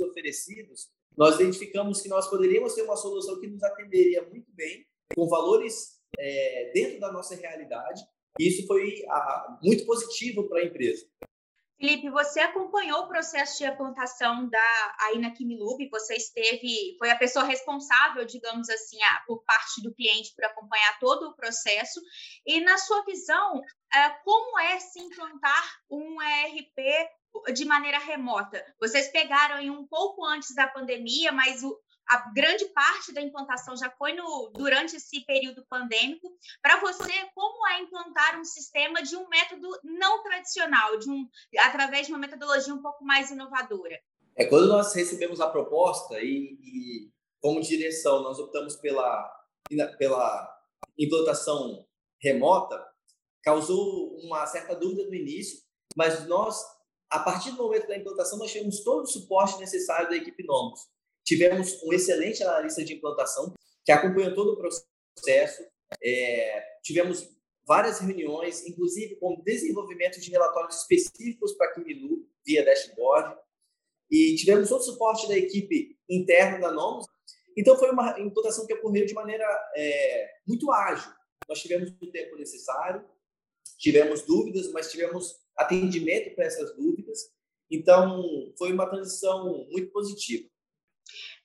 oferecidos, 0.00 0.90
nós 1.16 1.36
identificamos 1.36 2.00
que 2.00 2.08
nós 2.08 2.28
poderíamos 2.28 2.74
ter 2.74 2.82
uma 2.82 2.96
solução 2.96 3.40
que 3.40 3.46
nos 3.46 3.62
atenderia 3.62 4.22
muito 4.28 4.50
bem 4.52 4.86
com 5.14 5.28
valores 5.28 6.00
é, 6.18 6.70
dentro 6.72 7.00
da 7.00 7.12
nossa 7.12 7.34
realidade. 7.34 8.02
E 8.38 8.48
isso 8.48 8.66
foi 8.66 9.04
a, 9.08 9.58
muito 9.62 9.84
positivo 9.84 10.48
para 10.48 10.60
a 10.60 10.64
empresa. 10.64 11.06
Felipe, 11.80 12.10
você 12.10 12.40
acompanhou 12.40 13.00
o 13.00 13.08
processo 13.08 13.56
de 13.56 13.64
implantação 13.64 14.46
da 14.50 14.96
Aina 15.00 15.30
Kimilub, 15.30 15.88
você 15.88 16.14
esteve, 16.14 16.94
foi 16.98 17.10
a 17.10 17.16
pessoa 17.16 17.42
responsável, 17.42 18.22
digamos 18.26 18.68
assim, 18.68 18.98
por 19.26 19.42
parte 19.44 19.82
do 19.82 19.94
cliente 19.94 20.34
por 20.36 20.44
acompanhar 20.44 20.98
todo 20.98 21.28
o 21.28 21.34
processo. 21.34 21.98
E 22.46 22.60
na 22.60 22.76
sua 22.76 23.02
visão, 23.06 23.62
é, 23.94 24.10
como 24.22 24.58
é 24.60 24.78
se 24.78 25.00
implantar 25.00 25.80
um 25.90 26.20
ERP 26.20 27.54
de 27.54 27.64
maneira 27.64 27.98
remota? 27.98 28.62
Vocês 28.78 29.10
pegaram 29.10 29.56
aí 29.56 29.70
um 29.70 29.86
pouco 29.86 30.22
antes 30.26 30.54
da 30.54 30.68
pandemia, 30.68 31.32
mas 31.32 31.62
o, 31.62 31.80
a 32.10 32.28
grande 32.34 32.64
parte 32.70 33.14
da 33.14 33.22
implantação 33.22 33.76
já 33.76 33.88
foi 33.88 34.12
no, 34.14 34.50
durante 34.52 34.96
esse 34.96 35.24
período 35.24 35.64
pandêmico. 35.70 36.28
Para 36.60 36.80
você, 36.80 37.12
como 37.36 37.64
é 37.68 37.78
implantar 37.78 38.36
um 38.40 38.44
sistema 38.44 39.00
de 39.00 39.14
um 39.16 39.28
método 39.28 39.68
não 39.84 40.20
tradicional, 40.24 40.98
de 40.98 41.08
um, 41.08 41.28
através 41.60 42.08
de 42.08 42.12
uma 42.12 42.18
metodologia 42.18 42.74
um 42.74 42.82
pouco 42.82 43.04
mais 43.04 43.30
inovadora? 43.30 43.96
É 44.36 44.44
quando 44.44 44.66
nós 44.66 44.92
recebemos 44.92 45.40
a 45.40 45.48
proposta 45.48 46.18
e, 46.20 46.58
e 46.60 47.10
como 47.40 47.60
direção 47.60 48.22
nós 48.22 48.40
optamos 48.40 48.74
pela 48.76 49.38
pela 49.96 50.52
implantação 50.98 51.86
remota, 52.20 52.84
causou 53.44 54.16
uma 54.16 54.44
certa 54.46 54.74
dúvida 54.74 55.06
no 55.06 55.14
início, 55.14 55.60
mas 55.96 56.26
nós 56.26 56.60
a 57.08 57.20
partir 57.20 57.52
do 57.52 57.58
momento 57.58 57.86
da 57.86 57.96
implantação 57.96 58.36
nós 58.36 58.50
tivemos 58.50 58.82
todo 58.82 59.02
o 59.02 59.06
suporte 59.06 59.60
necessário 59.60 60.08
da 60.08 60.16
equipe 60.16 60.44
Nomos. 60.44 60.80
Tivemos 61.24 61.82
um 61.82 61.92
excelente 61.92 62.42
analista 62.42 62.84
de 62.84 62.94
implantação 62.94 63.54
que 63.84 63.92
acompanhou 63.92 64.34
todo 64.34 64.52
o 64.52 64.56
processo. 64.56 65.62
É, 66.02 66.64
tivemos 66.82 67.28
várias 67.66 68.00
reuniões, 68.00 68.66
inclusive 68.66 69.16
com 69.16 69.40
desenvolvimento 69.44 70.20
de 70.20 70.30
relatórios 70.30 70.80
específicos 70.80 71.52
para 71.54 71.72
Kimilu 71.72 72.26
via 72.44 72.64
dashboard. 72.64 73.36
E 74.10 74.34
tivemos 74.34 74.68
todo 74.68 74.80
o 74.80 74.84
suporte 74.84 75.28
da 75.28 75.36
equipe 75.36 75.96
interna 76.08 76.58
da 76.58 76.72
Nomos. 76.72 77.06
Então, 77.56 77.76
foi 77.76 77.90
uma 77.90 78.18
implantação 78.18 78.66
que 78.66 78.74
ocorreu 78.74 79.06
de 79.06 79.14
maneira 79.14 79.44
é, 79.76 80.30
muito 80.46 80.70
ágil. 80.72 81.12
Nós 81.48 81.60
tivemos 81.60 81.90
o 82.00 82.10
tempo 82.10 82.36
necessário, 82.36 83.04
tivemos 83.78 84.22
dúvidas, 84.22 84.70
mas 84.72 84.90
tivemos 84.90 85.36
atendimento 85.56 86.34
para 86.34 86.46
essas 86.46 86.74
dúvidas. 86.74 87.32
Então, 87.70 88.52
foi 88.58 88.72
uma 88.72 88.88
transição 88.88 89.66
muito 89.70 89.92
positiva. 89.92 90.48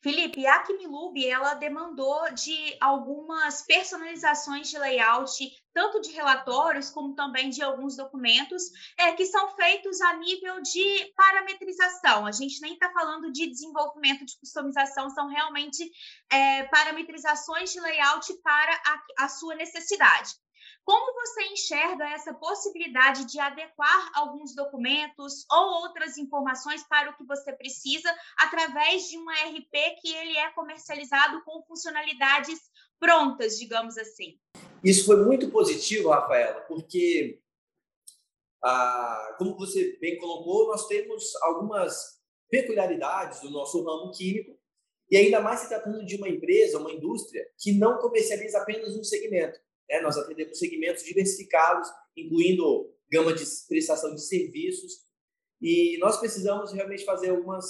Felipe, 0.06 0.46
a 0.46 0.60
Kimilub, 0.60 1.18
ela 1.26 1.56
demandou 1.56 2.32
de 2.32 2.78
algumas 2.80 3.64
personalizações 3.64 4.70
de 4.70 4.78
layout, 4.78 5.34
tanto 5.74 6.00
de 6.00 6.12
relatórios 6.12 6.92
como 6.92 7.16
também 7.16 7.50
de 7.50 7.64
alguns 7.64 7.98
documentos, 7.98 8.66
é, 9.00 9.14
que 9.14 9.26
são 9.26 9.56
feitos 9.56 10.00
a 10.02 10.14
nível 10.18 10.62
de 10.62 11.12
parametrização. 11.16 12.28
A 12.28 12.32
gente 12.32 12.62
nem 12.62 12.76
está 12.76 12.92
falando 12.92 13.32
de 13.32 13.48
desenvolvimento 13.48 14.24
de 14.24 14.38
customização, 14.38 15.10
são 15.10 15.28
realmente 15.28 15.92
é, 16.32 16.66
parametrizações 16.66 17.74
de 17.74 17.80
layout 17.80 18.32
para 18.44 18.76
a, 18.86 19.26
a 19.26 19.28
sua 19.28 19.56
necessidade. 19.56 20.36
Como 20.84 21.14
você 21.14 21.44
enxerga 21.46 22.06
essa 22.10 22.34
possibilidade 22.34 23.26
de 23.26 23.40
adequar 23.40 24.12
alguns 24.14 24.56
documentos 24.56 25.46
ou 25.52 25.82
outras 25.82 26.18
informações 26.18 26.84
para 26.88 27.12
o 27.12 27.18
que 27.18 27.26
você 27.26 27.54
precisa 27.54 28.10
através 28.38 29.08
de 29.10 29.18
um 29.18 29.32
ERP 29.32 30.02
que 30.02 30.14
ele 30.14 30.38
é 30.38 30.52
comercializado 30.52 31.44
com 31.44 31.64
funcionalidades 31.64 32.60
prontas, 33.00 33.58
digamos 33.58 33.98
assim? 33.98 34.40
Isso 34.84 35.06
foi 35.06 35.24
muito 35.24 35.50
positivo, 35.50 36.10
Rafaela, 36.10 36.62
porque, 36.62 37.42
ah, 38.64 39.36
como 39.38 39.58
você 39.58 39.98
bem 40.00 40.18
colocou, 40.18 40.68
nós 40.68 40.88
temos 40.88 41.36
algumas 41.42 42.16
peculiaridades 42.50 43.42
do 43.42 43.50
nosso 43.50 43.84
ramo 43.84 44.12
químico 44.12 44.58
e 45.10 45.18
ainda 45.18 45.40
mais 45.40 45.62
se 45.62 45.70
tratando 45.70 46.06
de 46.06 46.16
uma 46.16 46.30
empresa, 46.30 46.80
uma 46.80 46.92
indústria 46.92 47.46
que 47.58 47.74
não 47.74 47.98
comercializa 48.00 48.60
apenas 48.60 48.96
um 48.96 49.04
segmento. 49.04 49.60
Né? 49.89 50.01
Nós 50.01 50.18
atendemos 50.18 50.58
segmentos 50.58 51.04
diversificados, 51.04 51.89
incluindo 52.15 52.94
gama 53.12 53.34
de 53.34 53.44
prestação 53.68 54.13
de 54.13 54.22
serviços, 54.22 55.06
e 55.62 55.98
nós 56.00 56.18
precisamos 56.18 56.72
realmente 56.74 57.06
fazer 57.06 57.30
algumas, 57.30 57.65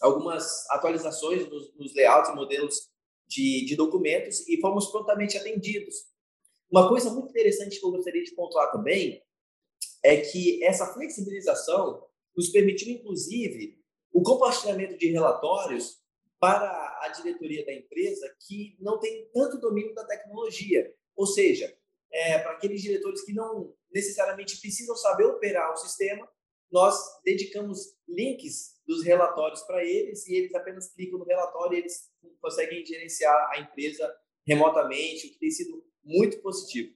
algumas 0.00 0.68
atualizações 0.70 1.48
nos, 1.48 1.74
nos 1.74 1.94
layouts 1.94 2.30
e 2.30 2.34
modelos 2.34 2.92
de, 3.26 3.64
de 3.64 3.76
documentos 3.76 4.46
e 4.48 4.60
fomos 4.60 4.86
prontamente 4.86 5.36
atendidos. 5.36 5.94
Uma 6.70 6.88
coisa 6.88 7.10
muito 7.10 7.30
interessante 7.30 7.78
que 7.78 7.84
eu 7.84 7.90
gostaria 7.90 8.22
de 8.22 8.34
pontuar 8.34 8.70
também 8.70 9.22
é 10.02 10.16
que 10.18 10.62
essa 10.64 10.92
flexibilização 10.92 12.06
nos 12.36 12.48
permitiu, 12.48 12.88
inclusive, 12.92 13.78
o 14.12 14.22
compartilhamento 14.22 14.96
de 14.96 15.08
relatórios 15.10 15.98
para 16.40 16.98
a 17.02 17.08
diretoria 17.08 17.64
da 17.64 17.72
empresa 17.72 18.34
que 18.46 18.76
não 18.80 18.98
tem 18.98 19.28
tanto 19.32 19.60
domínio 19.60 19.94
da 19.94 20.04
tecnologia. 20.04 20.92
Ou 21.16 21.26
seja, 21.26 21.74
é, 22.12 22.38
para 22.38 22.52
aqueles 22.52 22.82
diretores 22.82 23.24
que 23.24 23.32
não 23.32 23.74
necessariamente 23.92 24.60
precisam 24.60 24.96
saber 24.96 25.24
operar 25.24 25.72
o 25.72 25.76
sistema, 25.76 26.28
nós 26.70 26.96
dedicamos 27.24 27.94
links 28.08 28.80
dos 28.86 29.04
relatórios 29.04 29.62
para 29.62 29.84
eles 29.84 30.26
e 30.26 30.34
eles 30.34 30.54
apenas 30.54 30.92
clicam 30.92 31.18
no 31.18 31.24
relatório 31.24 31.76
e 31.76 31.80
eles 31.80 32.10
conseguem 32.40 32.84
gerenciar 32.84 33.50
a 33.52 33.60
empresa 33.60 34.12
remotamente, 34.46 35.26
o 35.26 35.30
que 35.30 35.38
tem 35.38 35.50
sido 35.50 35.84
muito 36.02 36.40
positivo. 36.40 36.94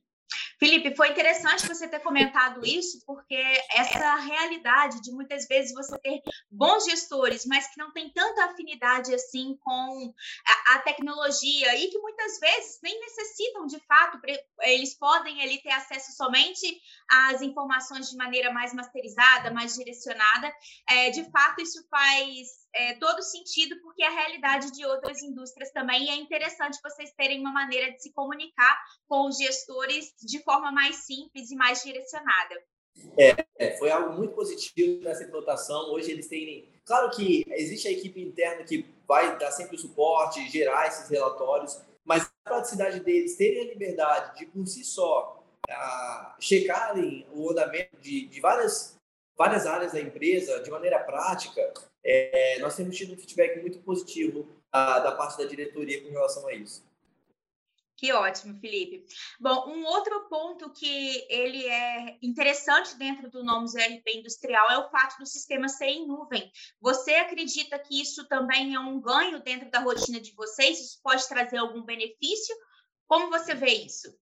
Felipe, 0.59 0.97
foi 0.97 1.11
interessante 1.11 1.67
você 1.67 1.87
ter 1.87 2.01
comentado 2.01 2.65
isso, 2.65 3.03
porque 3.07 3.37
essa 3.75 4.15
realidade 4.17 5.03
de 5.03 5.13
muitas 5.13 5.47
vezes 5.47 5.75
você 5.75 5.99
ter 5.99 6.23
bons 6.51 6.85
gestores, 6.85 7.45
mas 7.47 7.67
que 7.69 7.79
não 7.79 7.93
tem 7.93 8.11
tanta 8.11 8.45
afinidade 8.45 9.15
assim 9.15 9.57
com 9.61 10.15
a, 10.71 10.79
tecnologia 10.81 11.77
e 11.77 11.89
que 11.89 11.99
muitas 11.99 12.39
vezes 12.39 12.79
nem 12.83 12.99
necessitam 13.01 13.67
de 13.67 13.79
fato, 13.87 14.19
eles 14.63 14.97
podem 14.97 15.43
ali 15.43 15.61
ter 15.63 15.73
acesso 15.73 16.13
somente 16.13 16.81
às 17.11 17.43
informações 17.43 18.09
de 18.11 18.17
maneira 18.17 18.53
mais 18.53 18.73
masterizada, 18.73 19.51
mais 19.51 19.75
direcionada. 19.75 20.53
É, 20.89 21.11
de 21.11 21.25
fato, 21.31 21.61
isso 21.61 21.87
faz 21.91 22.66
é, 22.77 22.95
todo 22.95 23.23
sentido, 23.23 23.81
porque 23.81 24.03
a 24.03 24.11
realidade 24.11 24.71
de 24.71 24.85
outras 24.85 25.23
indústrias 25.23 25.71
também, 25.73 26.11
é 26.11 26.17
interessante 26.17 26.79
vocês 26.83 27.11
terem 27.17 27.41
uma 27.41 27.53
maneira 27.53 27.91
de 27.91 28.03
se 28.03 28.13
comunicar 28.13 28.79
com 29.09 29.27
os 29.27 29.39
gestores 29.39 30.13
de 30.21 30.43
forma 30.43 30.71
mais 30.71 30.97
simples 30.97 31.51
e 31.51 31.57
mais 31.57 31.83
direcionada. 31.83 32.55
É, 33.19 33.45
é, 33.59 33.77
foi 33.79 33.91
algo 33.91 34.15
muito 34.15 34.35
positivo 34.35 35.03
nessa 35.03 35.25
implantação. 35.25 35.93
Hoje 35.93 36.11
eles 36.11 36.29
têm. 36.29 36.69
Claro 36.85 37.11
que 37.11 37.45
existe 37.49 37.89
a 37.89 37.93
equipe 37.93 38.21
interna 38.21 38.65
que 38.65 38.87
vai 39.07 39.39
dar 39.39 39.51
sempre 39.51 39.77
o 39.77 39.79
suporte, 39.79 40.49
gerar 40.49 40.87
esses 40.87 41.09
relatórios, 41.09 41.81
mas 42.05 42.25
a 42.45 42.51
praticidade 42.51 43.01
deles 43.01 43.37
terem 43.37 43.63
a 43.63 43.73
liberdade 43.73 44.39
de, 44.39 44.47
por 44.47 44.67
si 44.67 44.85
só, 44.85 45.43
a, 45.69 46.37
checarem 46.41 47.27
o 47.33 47.51
andamento 47.51 47.97
de, 47.99 48.27
de 48.29 48.41
várias, 48.41 48.97
várias 49.37 49.67
áreas 49.67 49.93
da 49.93 50.01
empresa 50.01 50.63
de 50.63 50.71
maneira 50.71 51.01
prática, 51.01 51.73
é, 52.07 52.59
nós 52.61 52.77
temos 52.77 52.97
tido 52.97 53.15
um 53.15 53.17
feedback 53.17 53.61
muito 53.61 53.81
positivo 53.81 54.49
a, 54.71 55.01
da 55.01 55.13
parte 55.13 55.39
da 55.39 55.45
diretoria 55.45 56.03
com 56.03 56.11
relação 56.11 56.47
a 56.47 56.55
isso. 56.55 56.87
Que 57.97 58.13
ótimo, 58.13 58.55
Felipe. 58.61 59.07
Bom, 59.41 59.71
um 59.71 59.85
outro 59.87 60.29
ponto 60.29 60.71
que 60.71 61.25
ele 61.31 61.67
é 61.67 62.19
interessante 62.23 62.95
dentro 62.99 63.31
do 63.31 63.43
Nomos 63.43 63.75
ERP 63.75 64.07
Industrial 64.17 64.71
é 64.71 64.79
o 64.79 64.91
fato 64.91 65.19
do 65.19 65.27
sistema 65.27 65.67
ser 65.67 65.87
em 65.87 66.07
nuvem. 66.07 66.51
Você 66.79 67.15
acredita 67.15 67.79
que 67.79 68.01
isso 68.01 68.29
também 68.29 68.75
é 68.75 68.79
um 68.79 69.01
ganho 69.01 69.43
dentro 69.43 69.71
da 69.71 69.81
rotina 69.81 70.21
de 70.21 70.35
vocês? 70.35 70.79
Isso 70.79 71.01
pode 71.03 71.27
trazer 71.27 71.57
algum 71.57 71.83
benefício? 71.83 72.55
Como 73.09 73.31
você 73.31 73.55
vê 73.55 73.73
isso? 73.73 74.15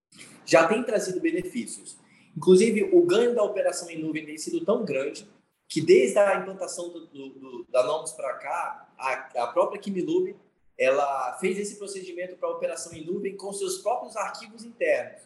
Já 0.46 0.68
tem 0.68 0.84
trazido 0.84 1.20
benefícios. 1.20 1.98
Inclusive, 2.36 2.90
o 2.92 3.02
ganho 3.04 3.34
da 3.34 3.42
operação 3.42 3.90
em 3.90 3.98
nuvem 3.98 4.24
tem 4.24 4.38
sido 4.38 4.64
tão 4.64 4.84
grande 4.84 5.28
que 5.68 5.80
desde 5.80 6.18
a 6.18 6.36
implantação 6.36 6.90
do, 6.90 7.06
do, 7.06 7.28
do 7.30 7.66
da 7.70 7.82
Nomos 7.84 8.12
para 8.12 8.34
cá, 8.34 8.88
a, 8.98 9.12
a 9.42 9.46
própria 9.48 9.80
Kimilube 9.80 10.36
ela 10.76 11.36
fez 11.38 11.58
esse 11.58 11.76
procedimento 11.76 12.36
para 12.36 12.48
operação 12.48 12.92
em 12.92 13.04
nuvem 13.04 13.36
com 13.36 13.52
seus 13.52 13.78
próprios 13.78 14.16
arquivos 14.16 14.64
internos. 14.64 15.22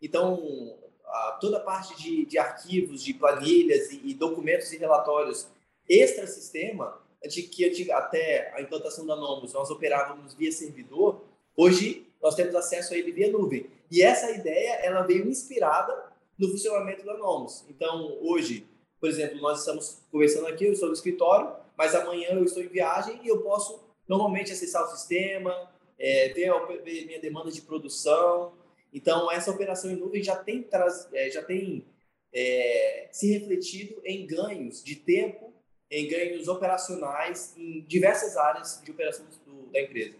Então, 0.00 0.76
a, 1.06 1.38
toda 1.40 1.56
a 1.58 1.60
parte 1.60 1.96
de, 1.96 2.26
de 2.26 2.38
arquivos, 2.38 3.02
de 3.02 3.14
planilhas 3.14 3.90
e, 3.90 4.00
e, 4.04 4.14
documentos 4.14 4.72
e 4.72 4.78
relatórios 4.78 5.48
extra-sistema, 5.88 7.00
de 7.26 7.42
que 7.44 7.90
até 7.90 8.52
a 8.54 8.60
implantação 8.60 9.06
da 9.06 9.16
Nomos 9.16 9.54
nós 9.54 9.70
operávamos 9.70 10.34
via 10.34 10.52
servidor, 10.52 11.22
hoje 11.56 12.06
nós 12.22 12.34
temos 12.34 12.54
acesso 12.54 12.92
a 12.92 12.96
ele 12.96 13.12
via 13.12 13.30
nuvem. 13.30 13.66
E 13.90 14.02
essa 14.02 14.30
ideia 14.30 14.74
ela 14.82 15.02
veio 15.02 15.26
inspirada 15.26 16.12
no 16.38 16.48
funcionamento 16.48 17.04
da 17.04 17.16
Nomos. 17.16 17.64
Então, 17.70 18.18
hoje, 18.20 18.66
por 19.04 19.10
exemplo, 19.10 19.38
nós 19.38 19.58
estamos 19.58 19.98
conversando 20.10 20.46
aqui, 20.46 20.64
eu 20.64 20.72
estou 20.72 20.88
no 20.88 20.94
escritório, 20.94 21.54
mas 21.76 21.94
amanhã 21.94 22.28
eu 22.30 22.42
estou 22.42 22.62
em 22.62 22.68
viagem 22.68 23.20
e 23.22 23.28
eu 23.28 23.42
posso 23.42 23.84
normalmente 24.08 24.50
acessar 24.50 24.82
o 24.82 24.96
sistema, 24.96 25.70
é, 25.98 26.30
ver, 26.30 26.50
ver 26.82 27.04
minha 27.04 27.20
demanda 27.20 27.50
de 27.50 27.60
produção. 27.60 28.54
Então, 28.94 29.30
essa 29.30 29.50
operação 29.50 29.90
em 29.90 29.96
nuvem 29.96 30.22
já 30.22 30.36
tem, 30.36 30.66
é, 31.12 31.30
já 31.30 31.42
tem 31.42 31.84
é, 32.32 33.08
se 33.12 33.30
refletido 33.30 34.00
em 34.06 34.26
ganhos 34.26 34.82
de 34.82 34.96
tempo, 34.96 35.52
em 35.90 36.08
ganhos 36.08 36.48
operacionais 36.48 37.52
em 37.58 37.82
diversas 37.82 38.38
áreas 38.38 38.80
de 38.82 38.90
operações 38.90 39.36
do, 39.44 39.66
da 39.70 39.82
empresa. 39.82 40.16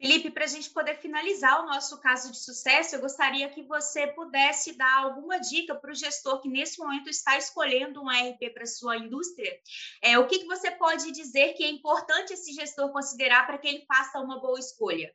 Felipe, 0.00 0.30
para 0.30 0.44
a 0.44 0.48
gente 0.48 0.70
poder 0.70 0.96
finalizar 0.96 1.62
o 1.62 1.66
nosso 1.66 2.00
caso 2.00 2.32
de 2.32 2.38
sucesso, 2.38 2.96
eu 2.96 3.02
gostaria 3.02 3.50
que 3.50 3.62
você 3.62 4.06
pudesse 4.06 4.72
dar 4.72 5.02
alguma 5.02 5.38
dica 5.38 5.74
para 5.74 5.92
o 5.92 5.94
gestor 5.94 6.40
que 6.40 6.48
nesse 6.48 6.78
momento 6.78 7.10
está 7.10 7.36
escolhendo 7.36 8.02
um 8.02 8.10
ERP 8.10 8.54
para 8.54 8.64
sua 8.64 8.96
indústria. 8.96 9.54
É, 10.02 10.18
o 10.18 10.26
que, 10.26 10.38
que 10.38 10.46
você 10.46 10.70
pode 10.70 11.12
dizer 11.12 11.52
que 11.52 11.62
é 11.62 11.68
importante 11.68 12.32
esse 12.32 12.50
gestor 12.54 12.90
considerar 12.90 13.46
para 13.46 13.58
que 13.58 13.68
ele 13.68 13.84
faça 13.86 14.18
uma 14.20 14.40
boa 14.40 14.58
escolha? 14.58 15.12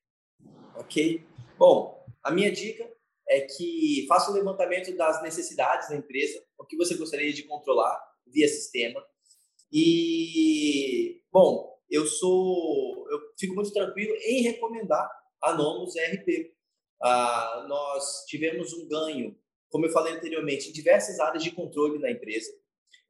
Ok. 0.75 1.25
Bom, 1.57 2.05
a 2.23 2.29
minha 2.29 2.51
dica 2.51 2.87
é 3.27 3.41
que 3.41 4.05
faça 4.07 4.29
o 4.29 4.35
levantamento 4.35 4.95
das 4.95 5.19
necessidades 5.23 5.89
da 5.89 5.95
empresa, 5.95 6.45
o 6.59 6.63
que 6.63 6.77
você 6.77 6.95
gostaria 6.95 7.33
de 7.33 7.41
controlar 7.41 7.99
via 8.27 8.47
sistema. 8.47 9.03
E, 9.71 11.23
bom, 11.31 11.74
eu 11.89 12.05
sou, 12.05 13.07
eu 13.09 13.19
fico 13.37 13.55
muito 13.55 13.71
tranquilo 13.71 14.15
em 14.21 14.41
recomendar 14.41 15.09
a 15.41 15.53
Nomos 15.53 15.95
ERP. 15.95 16.53
Ah, 17.01 17.65
nós 17.67 18.25
tivemos 18.27 18.73
um 18.73 18.87
ganho, 18.87 19.37
como 19.69 19.85
eu 19.85 19.91
falei 19.91 20.13
anteriormente, 20.13 20.69
em 20.69 20.73
diversas 20.73 21.19
áreas 21.19 21.43
de 21.43 21.51
controle 21.51 22.01
da 22.01 22.09
empresa. 22.09 22.51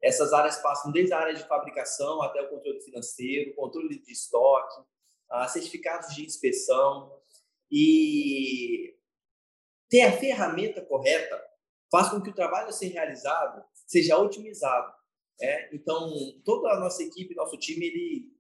Essas 0.02 0.34
áreas 0.34 0.58
passam 0.58 0.92
desde 0.92 1.14
a 1.14 1.20
área 1.20 1.34
de 1.34 1.48
fabricação 1.48 2.22
até 2.22 2.42
o 2.42 2.50
controle 2.50 2.82
financeiro, 2.82 3.56
controle 3.56 4.00
de 4.00 4.12
estoque, 4.12 4.82
ah, 5.30 5.48
certificados 5.48 6.14
de 6.14 6.26
inspeção. 6.26 7.12
E 7.72 8.96
ter 9.90 10.02
a 10.02 10.12
ferramenta 10.12 10.82
correta 10.82 11.42
faz 11.92 12.10
com 12.10 12.22
que 12.22 12.30
o 12.30 12.36
trabalho 12.36 12.68
a 12.68 12.72
ser 12.72 12.88
realizado 12.88 13.64
seja 13.88 14.18
otimizado 14.18 14.94
é, 15.42 15.76
então, 15.76 16.10
toda 16.46 16.72
a 16.72 16.80
nossa 16.80 17.04
equipe, 17.04 17.36
nosso 17.36 17.58
time, 17.58 17.86
ele 17.86 18.32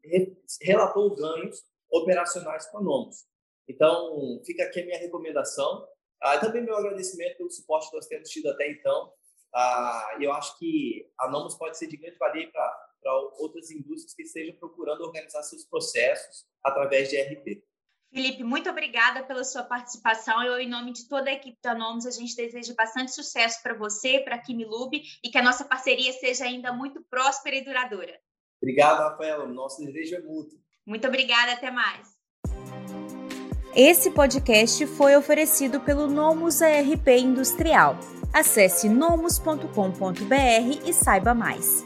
relatou 0.61 1.15
ganhos 1.15 1.63
operacionais 1.91 2.69
Nomos. 2.81 3.25
Então, 3.67 4.41
fica 4.45 4.63
aqui 4.63 4.81
a 4.81 4.85
minha 4.85 4.99
recomendação. 4.99 5.87
Ah, 6.21 6.37
também 6.37 6.63
meu 6.63 6.75
agradecimento 6.77 7.37
pelo 7.37 7.51
suporte 7.51 7.89
que 7.89 7.95
nós 7.95 8.07
temos 8.07 8.29
tido 8.29 8.49
até 8.49 8.69
então. 8.69 9.11
Ah, 9.53 10.17
eu 10.19 10.31
acho 10.33 10.57
que 10.57 11.09
a 11.19 11.29
Nomos 11.29 11.55
pode 11.55 11.77
ser 11.77 11.87
de 11.87 11.97
grande 11.97 12.17
valia 12.17 12.49
para 12.51 13.13
outras 13.39 13.69
indústrias 13.71 14.13
que 14.13 14.23
estejam 14.23 14.55
procurando 14.55 15.01
organizar 15.01 15.43
seus 15.43 15.65
processos 15.65 16.45
através 16.63 17.09
de 17.09 17.21
RP. 17.21 17.63
Felipe, 18.15 18.45
muito 18.45 18.69
obrigada 18.69 19.23
pela 19.23 19.43
sua 19.43 19.61
participação. 19.61 20.41
Eu, 20.41 20.57
em 20.57 20.69
nome 20.69 20.93
de 20.93 21.05
toda 21.09 21.29
a 21.29 21.33
equipe 21.33 21.57
da 21.61 21.75
Nomes, 21.75 22.05
a 22.05 22.11
gente 22.11 22.33
deseja 22.33 22.73
bastante 22.73 23.11
sucesso 23.11 23.61
para 23.61 23.73
você, 23.73 24.19
para 24.19 24.35
a 24.35 24.37
Kimilube 24.37 25.01
e 25.21 25.29
que 25.29 25.37
a 25.37 25.43
nossa 25.43 25.65
parceria 25.65 26.13
seja 26.13 26.45
ainda 26.45 26.71
muito 26.71 27.03
próspera 27.09 27.57
e 27.57 27.65
duradoura. 27.65 28.17
Obrigado, 28.61 28.99
Rafaela. 28.99 29.45
Nosso 29.45 29.83
desejo 29.83 30.15
é 30.15 30.21
mútuo. 30.21 30.57
Muito 30.85 31.05
obrigada. 31.05 31.51
Até 31.51 31.69
mais. 31.69 32.15
Esse 33.75 34.09
podcast 34.09 34.87
foi 34.87 35.17
oferecido 35.17 35.81
pelo 35.81 36.07
Nomus 36.07 36.61
ARP 36.61 37.09
Industrial. 37.09 37.97
Acesse 38.31 38.87
nomus.com.br 38.87 39.65
e 40.85 40.93
saiba 40.93 41.33
mais. 41.33 41.83